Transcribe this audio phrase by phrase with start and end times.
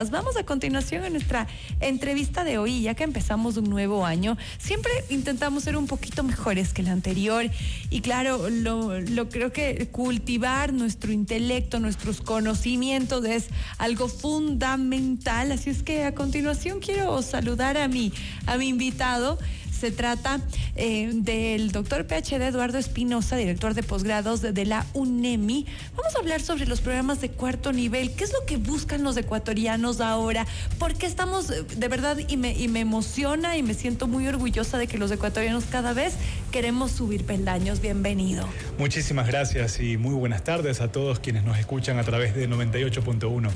[0.00, 1.48] Nos vamos a continuación a nuestra
[1.80, 4.38] entrevista de hoy, ya que empezamos un nuevo año.
[4.56, 7.46] Siempre intentamos ser un poquito mejores que el anterior
[7.90, 13.48] y claro, lo, creo que cultivar nuestro intelecto, nuestros conocimientos es
[13.78, 15.50] algo fundamental.
[15.50, 18.12] Así es que a continuación quiero saludar a mi,
[18.46, 19.36] a mi invitado.
[19.78, 20.40] Se trata
[20.74, 25.66] eh, del doctor PhD Eduardo Espinosa, director de posgrados de, la UNEMI.
[25.96, 28.12] Vamos a hablar sobre los programas de cuarto nivel.
[28.12, 30.46] ¿Qué es lo que buscan los ecuatorianos ahora?
[30.78, 34.26] ¿Por qué estamos, eh, de verdad, y me, y me emociona y me siento muy
[34.26, 36.14] orgullosa de que los ecuatorianos cada vez
[36.50, 37.80] queremos subir peldaños?
[37.80, 38.48] Bienvenido.
[38.78, 43.50] Muchísimas gracias y muy buenas tardes a todos quienes nos escuchan a través de 98.1.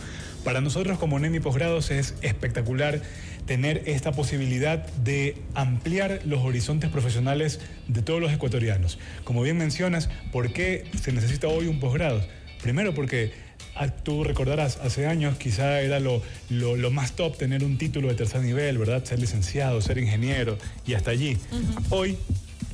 [0.44, 3.00] Para nosotros como UNEMI Posgrados es espectacular
[3.46, 8.98] tener esta posibilidad de ampliar los horizontes profesionales de todos los ecuatorianos.
[9.24, 12.24] Como bien mencionas, ¿por qué se necesita hoy un posgrado?
[12.60, 13.32] Primero porque
[13.76, 18.08] ah, tú recordarás, hace años quizá era lo, lo, lo, más top tener un título
[18.08, 19.04] de tercer nivel, ¿verdad?
[19.04, 21.38] Ser licenciado, ser ingeniero y hasta allí.
[21.52, 21.86] Uh -huh.
[21.90, 22.18] Hoy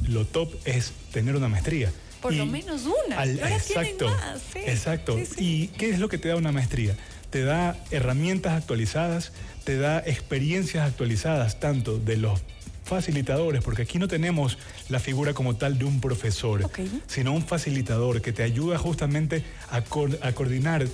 [0.09, 1.93] lo top es tener una maestría.
[2.21, 3.19] Por y lo menos una.
[3.19, 5.17] Al, Ahora exacto, más, sí, exacto.
[5.17, 5.35] Sí, sí.
[5.39, 6.97] ¿Y qué es lo que te da una maestría?
[7.31, 9.33] Te da herramientas actualizadas,
[9.65, 12.41] te da experiencias actualizadas, tanto de los
[12.85, 17.03] facilitadores, porque aquí no tenemos la figura como tal de un profesor, okay.
[17.07, 20.87] sino un facilitador que te ayuda justamente a, co a coordinar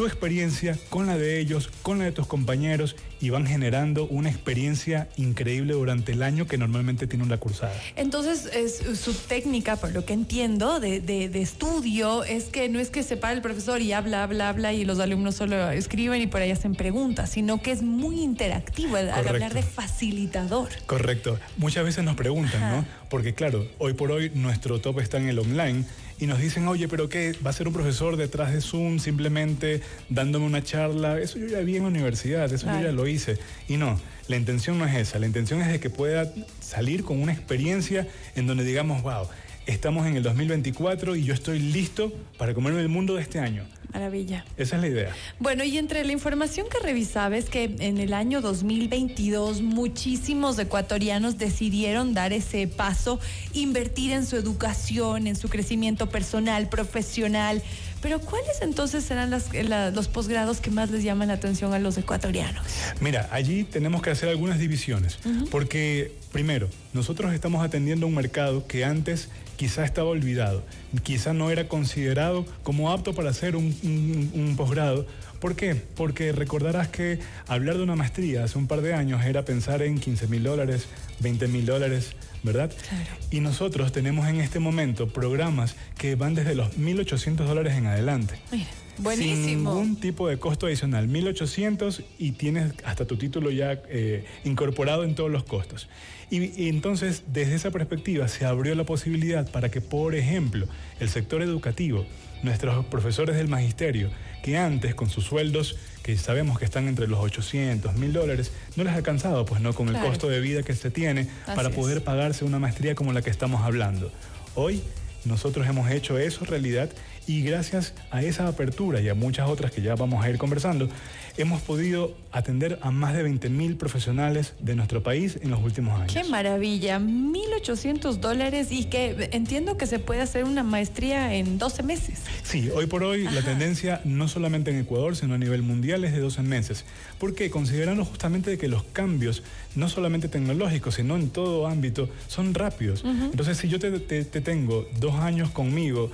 [0.00, 4.30] tu experiencia con la de ellos, con la de tus compañeros y van generando una
[4.30, 7.74] experiencia increíble durante el año que normalmente tiene una cursada.
[7.96, 12.80] Entonces, es, su técnica, por lo que entiendo, de, de, de, estudio es que no
[12.80, 16.22] es que se para el profesor y habla, habla, habla y los alumnos solo escriben
[16.22, 20.70] y por ahí hacen preguntas, sino que es muy interactivo al, al hablar de facilitador.
[20.86, 21.38] Correcto.
[21.58, 22.76] Muchas veces nos preguntan, Ajá.
[22.76, 22.86] ¿no?
[23.10, 25.84] Porque claro, hoy por hoy nuestro top está en el online
[26.20, 27.34] y nos dicen, oye, pero ¿qué?
[27.44, 31.18] ¿Va a ser un profesor detrás de Zoom simplemente dándome una charla?
[31.18, 32.80] Eso yo ya vi en la universidad, eso claro.
[32.80, 33.38] yo ya lo hice.
[33.68, 37.20] Y no, la intención no es esa, la intención es de que pueda salir con
[37.20, 39.28] una experiencia en donde digamos, wow,
[39.64, 43.64] estamos en el 2024 y yo estoy listo para comerme el mundo de este año.
[43.92, 44.44] Maravilla.
[44.56, 45.12] Esa es la idea.
[45.38, 51.38] Bueno, y entre la información que revisaba es que en el año 2022 muchísimos ecuatorianos
[51.38, 53.18] decidieron dar ese paso,
[53.52, 57.62] invertir en su educación, en su crecimiento personal, profesional.
[58.00, 61.78] Pero ¿cuáles entonces serán las, la, los posgrados que más les llaman la atención a
[61.78, 62.64] los ecuatorianos?
[63.00, 65.48] Mira, allí tenemos que hacer algunas divisiones, uh -huh.
[65.50, 70.62] porque primero, nosotros estamos atendiendo un mercado que antes quizá estaba olvidado,
[71.02, 75.06] quizá no era considerado como apto para hacer un, un, un posgrado.
[75.40, 75.74] ¿Por qué?
[75.74, 79.98] Porque recordarás que hablar de una maestría hace un par de años era pensar en
[79.98, 80.86] 15 mil dólares,
[81.20, 82.70] 20 mil dólares, ¿verdad?
[82.88, 83.10] Claro.
[83.30, 88.34] Y nosotros tenemos en este momento programas que van desde los 1.800 dólares en adelante.
[88.52, 88.66] Mira.
[88.98, 89.34] Buenísimo.
[89.36, 91.08] Sin ningún tipo de costo adicional.
[91.08, 95.88] 1800 y tienes hasta tu título ya eh, incorporado en todos los costos.
[96.30, 100.66] Y, y, entonces, desde esa perspectiva, se abrió la posibilidad para que, por ejemplo,
[101.00, 102.04] el sector educativo,
[102.42, 104.10] nuestros profesores del magisterio,
[104.42, 108.84] que antes con sus sueldos, que sabemos que están entre los 800, 1000 dólares, no
[108.84, 110.04] les ha alcanzado, pues no, con claro.
[110.04, 112.02] el costo de vida que se tiene Así para poder es.
[112.02, 114.10] pagarse una maestría como la que estamos hablando.
[114.54, 114.82] Hoy
[115.24, 116.90] nosotros hemos hecho eso realidad
[117.30, 120.88] y gracias a esa apertura y a muchas otras que ya vamos a ir conversando,
[121.36, 126.00] hemos podido atender a más de 20 mil profesionales de nuestro país en los últimos
[126.00, 126.12] años.
[126.12, 126.98] ¡Qué maravilla!
[126.98, 132.18] 1.800 dólares y que entiendo que se puede hacer una maestría en 12 meses.
[132.42, 133.36] Sí, hoy por hoy Ajá.
[133.36, 136.84] la tendencia no solamente en Ecuador, sino a nivel mundial es de 12 meses.
[137.20, 137.48] ¿Por qué?
[137.48, 139.44] Considerando justamente que los cambios,
[139.76, 143.04] no solamente tecnológicos, sino en todo ámbito, son rápidos.
[143.04, 143.30] Uh -huh.
[143.30, 146.10] Entonces, si yo te, te, te tengo dos años conmigo,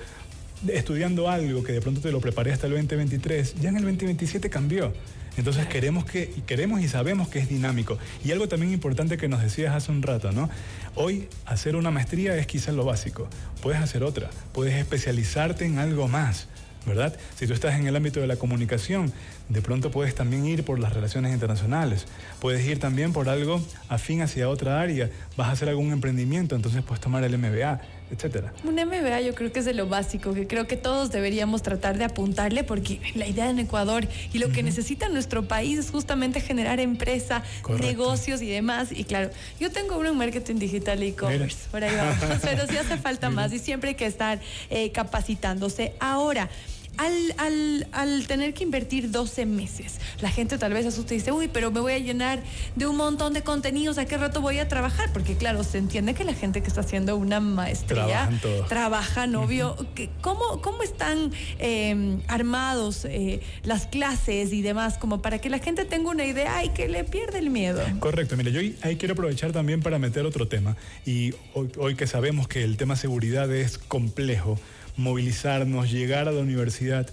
[0.69, 4.51] estudiando algo que de pronto te lo preparé hasta el 2023, ya en el 2027
[4.51, 4.93] cambió.
[5.37, 7.99] Entonces queremos que queremos y sabemos que es dinámico.
[8.25, 10.49] Y algo también importante que nos decías hace un rato, ¿no?
[10.95, 13.29] Hoy hacer una maestría es quizás lo básico.
[13.61, 16.49] Puedes hacer otra, puedes especializarte en algo más.
[16.87, 17.17] ¿verdad?
[17.35, 19.13] Si tú estás en el ámbito de la comunicación,
[19.49, 22.07] de pronto puedes también ir por las relaciones internacionales,
[22.41, 26.83] puedes ir también por algo afín hacia otra área, vas a hacer algún emprendimiento, entonces
[26.83, 27.81] puedes tomar el MBA,
[28.11, 28.53] etcétera.
[28.65, 31.99] Un MBA yo creo que es de lo básico, que creo que todos deberíamos tratar
[31.99, 34.55] de apuntarle, porque la idea en Ecuador y lo uh -huh.
[34.55, 37.87] que necesita nuestro país es justamente generar empresa, Correcto.
[37.87, 38.89] negocios y demás.
[38.93, 42.77] Y claro, yo tengo uno en marketing digital e e-commerce, por ahí vamos, pero sí
[42.77, 45.95] hace falta más y siempre hay que estar eh, capacitándose.
[45.99, 46.49] Ahora,
[46.97, 51.49] al, al, tener que invertir 12 meses, la gente tal vez asusta y dice, uy,
[51.49, 52.43] pero me voy a llenar
[52.75, 55.13] de un montón de contenidos, ¿a qué rato voy a trabajar?
[55.13, 58.31] Porque claro, se entiende que la gente que está haciendo una maestría
[58.69, 59.77] trabaja, novio.
[60.21, 65.85] ¿Cómo, ¿Cómo están em, armados eh, las clases y demás como para que la gente
[65.85, 67.83] tenga una idea y que le pierda el miedo?
[68.01, 72.07] Correcto, mire, yo ahí quiero aprovechar también para meter otro tema y hoy, hoy que
[72.07, 74.59] sabemos que el tema seguridad es complejo,
[74.97, 77.09] movilizarnos, llegar a la universidad.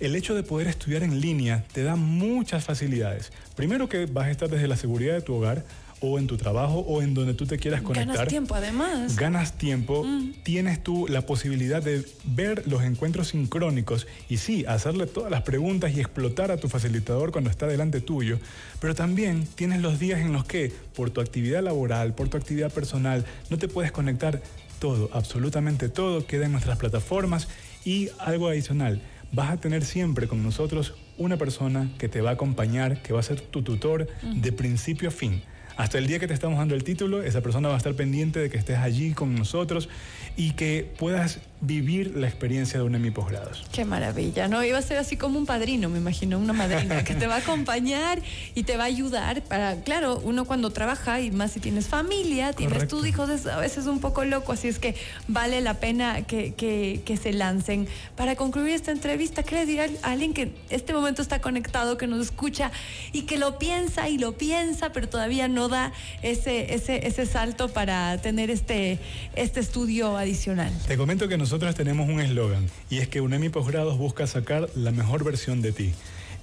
[0.00, 3.32] El hecho de poder estudiar en línea te da muchas facilidades.
[3.56, 5.64] Primero que vas a estar desde la seguridad de tu hogar
[6.00, 8.16] o en tu trabajo o en donde tú te quieras conectar.
[8.16, 9.16] Ganas tiempo además.
[9.16, 10.32] Ganas tiempo, mm.
[10.42, 15.96] tienes tú la posibilidad de ver los encuentros sincrónicos y sí, hacerle todas las preguntas
[15.96, 18.38] y explotar a tu facilitador cuando está delante tuyo,
[18.80, 22.72] pero también tienes los días en los que por tu actividad laboral, por tu actividad
[22.72, 24.42] personal, no te puedes conectar
[24.84, 27.48] todo, absolutamente todo queda en nuestras plataformas
[27.86, 29.00] y algo adicional,
[29.32, 33.20] vas a tener siempre con nosotros una persona que te va a acompañar, que va
[33.20, 35.40] a ser tu tutor de principio a fin.
[35.78, 38.40] Hasta el día que te estamos dando el título, esa persona va a estar pendiente
[38.40, 39.88] de que estés allí con nosotros
[40.36, 43.64] y que puedas vivir la experiencia de un mi posgrados.
[43.72, 44.62] Qué maravilla, ¿no?
[44.62, 47.38] Iba a ser así como un padrino, me imagino, una madrina que te va a
[47.38, 48.22] acompañar
[48.54, 52.52] y te va a ayudar para, claro, uno cuando trabaja y más si tienes familia,
[52.52, 54.94] tienes tus hijos, es a veces un poco loco, así es que
[55.28, 57.86] vale la pena que, que, se lancen.
[58.16, 62.06] Para concluir esta entrevista, ¿qué le diría a alguien que este momento está conectado, que
[62.06, 62.70] nos escucha
[63.12, 67.68] y que lo piensa y lo piensa, pero todavía no da ese, ese, ese salto
[67.68, 68.98] para tener este,
[69.36, 70.72] este estudio adicional?
[70.86, 74.68] Te comento que nosotros nosotros tenemos un eslogan y es que UNEMI Posgrados busca sacar
[74.74, 75.92] la mejor versión de ti.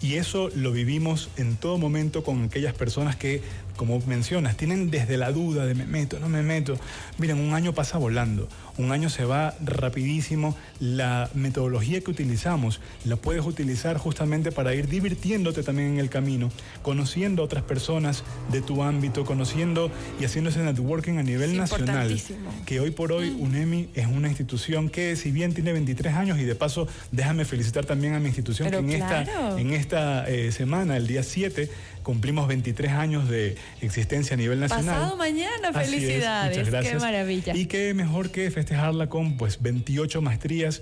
[0.02, 3.42] Y eso lo vivimos en todo momento con aquellas personas que,
[3.76, 6.80] como mencionas, tienen desde la duda de me meto, no me meto.
[7.18, 8.48] Miren, un año pasa volando
[8.78, 10.56] un año se va rapidísimo.
[10.80, 16.52] La metodología que utilizamos la puedes utilizar justamente para ir divirtiéndote también en el camino,
[16.82, 22.20] conociendo a otras personas de tu ámbito, conociendo y haciendo ese networking a nivel nacional.
[22.66, 23.42] Que hoy por hoy mm.
[23.42, 27.86] UNEMI es una institución que si bien tiene 23 años y de paso déjame felicitar
[27.86, 31.70] también a mi institución que en esta, en esta eh, semana, el día 7,
[32.04, 34.96] cumplimos 23 años de existencia a nivel nacional.
[34.96, 36.70] Pasado mañana, felicidades.
[36.70, 37.56] Qué maravilla.
[37.56, 40.82] Y qué mejor que festejarla con pues 28 maestrías,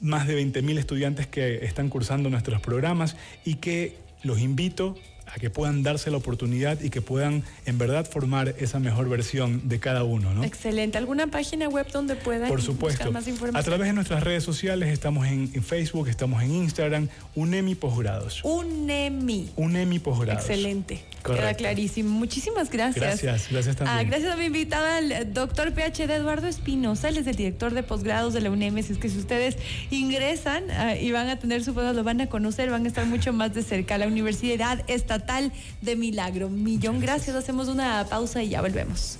[0.00, 4.96] más de 20.000 estudiantes que están cursando nuestros programas y que los invito
[5.26, 9.68] a que puedan darse la oportunidad y que puedan en verdad formar esa mejor versión
[9.68, 10.32] de cada uno.
[10.32, 10.44] ¿no?
[10.44, 10.98] Excelente.
[10.98, 13.10] ¿Alguna página web donde puedan Por supuesto.
[13.12, 13.60] más información?
[13.60, 18.40] A través de nuestras redes sociales, estamos en, Facebook, estamos en Instagram, UNEMI Posgrados.
[18.44, 19.50] UNEMI.
[19.56, 20.44] UNEMI Posgrados.
[20.44, 21.04] Excelente.
[21.24, 22.10] Queda clarísimo.
[22.10, 23.22] Muchísimas gracias.
[23.22, 23.98] Gracias, gracias también.
[23.98, 27.82] Ah, gracias a mi invitada, al doctor PhD Eduardo Espinosa, él es el director de
[27.82, 28.78] posgrados de la UNEM.
[28.78, 29.56] es que si ustedes
[29.90, 33.06] ingresan ah, y van a tener su posgrado, lo van a conocer, van a estar
[33.06, 33.98] mucho más de cerca.
[33.98, 34.84] La Universidad
[35.16, 36.50] Estatal de Milagro.
[36.50, 37.34] Millón gracias.
[37.34, 39.18] Hacemos una pausa y ya volvemos.